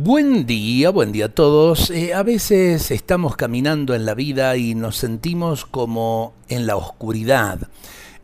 [0.00, 1.90] Buen día, buen día a todos.
[1.90, 7.68] Eh, a veces estamos caminando en la vida y nos sentimos como en la oscuridad.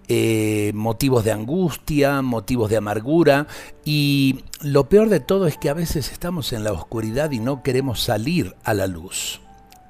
[0.07, 3.49] Eh, motivos de angustia, motivos de amargura
[3.85, 7.65] y lo peor de todo es que a veces estamos en la oscuridad y no
[7.65, 9.41] queremos salir a la luz.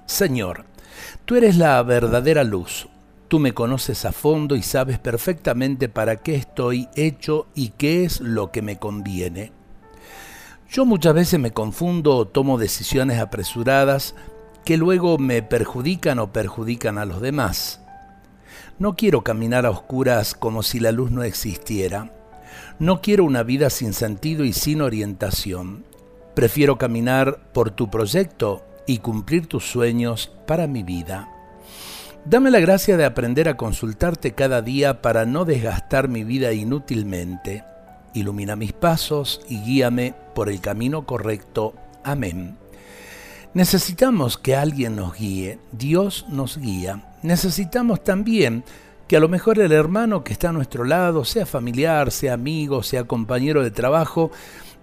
[0.06, 0.64] Señor,
[1.26, 2.88] tú eres la verdadera luz.
[3.28, 8.22] Tú me conoces a fondo y sabes perfectamente para qué estoy hecho y qué es
[8.22, 9.52] lo que me conviene.
[10.74, 14.16] Yo muchas veces me confundo o tomo decisiones apresuradas
[14.64, 17.80] que luego me perjudican o perjudican a los demás.
[18.80, 22.10] No quiero caminar a oscuras como si la luz no existiera.
[22.80, 25.84] No quiero una vida sin sentido y sin orientación.
[26.34, 31.28] Prefiero caminar por tu proyecto y cumplir tus sueños para mi vida.
[32.24, 37.62] Dame la gracia de aprender a consultarte cada día para no desgastar mi vida inútilmente
[38.14, 41.74] ilumina mis pasos y guíame por el camino correcto.
[42.02, 42.56] Amén.
[43.54, 47.14] Necesitamos que alguien nos guíe, Dios nos guía.
[47.22, 48.64] Necesitamos también
[49.06, 52.82] que a lo mejor el hermano que está a nuestro lado, sea familiar, sea amigo,
[52.82, 54.30] sea compañero de trabajo,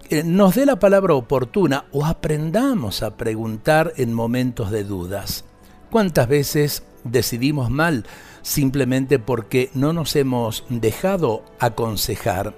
[0.09, 5.45] eh, nos dé la palabra oportuna o aprendamos a preguntar en momentos de dudas.
[5.89, 8.05] ¿Cuántas veces decidimos mal
[8.41, 12.53] simplemente porque no nos hemos dejado aconsejar?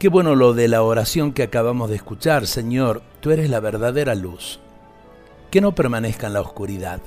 [0.00, 4.14] Qué bueno lo de la oración que acabamos de escuchar, Señor, tú eres la verdadera
[4.14, 4.58] luz.
[5.50, 7.02] Que no permanezca en la oscuridad.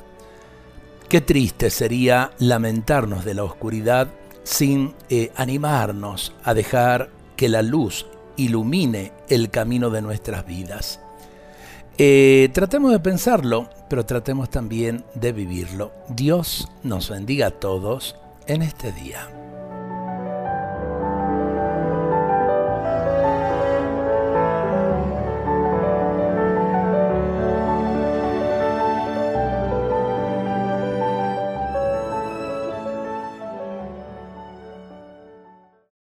[1.10, 4.10] Qué triste sería lamentarnos de la oscuridad
[4.44, 8.06] sin eh, animarnos a dejar que la luz
[8.38, 11.00] ilumine el camino de nuestras vidas.
[11.98, 15.94] Eh, tratemos de pensarlo, pero tratemos también de vivirlo.
[16.10, 19.43] Dios nos bendiga a todos en este día.